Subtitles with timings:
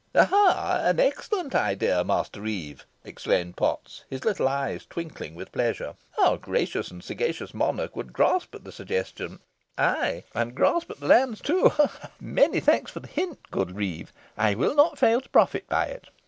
[0.15, 0.27] "Ah!
[0.33, 0.79] ah!
[0.85, 5.93] an excellent idea, Master Reeve," exclaimed Potts, his little eyes twinkling with pleasure.
[6.19, 9.41] "Our gracious and sagacious monarch would grasp at the suggestion,
[9.77, 11.85] ay, and grasp at the lands too ha!
[11.85, 12.09] ha!
[12.19, 14.11] Many thanks for the hint, good reeve.
[14.35, 16.09] I will not fail to profit by it.